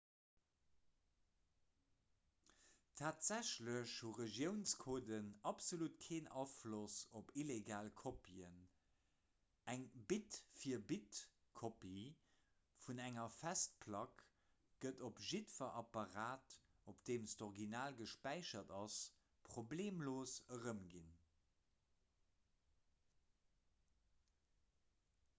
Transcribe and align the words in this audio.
tatsächlech 2.99 3.91
hu 4.05 4.11
regiounscoden 4.19 5.27
absolut 5.49 5.97
keen 6.05 6.29
afloss 6.43 6.95
op 7.19 7.29
illegal 7.41 7.91
kopien 8.01 8.55
eng 9.75 9.85
bit-fir-bit-kopie 10.13 12.07
vun 12.87 13.03
enger 13.09 13.27
festplack 13.35 14.25
gëtt 14.87 15.05
op 15.11 15.23
jiddwer 15.29 15.79
apparat 15.85 16.57
op 16.95 17.03
deem 17.11 17.29
d'original 17.35 17.99
gespäichert 18.03 18.75
ass 18.81 18.99
problemlos 19.51 20.37
erëmginn 20.57 21.13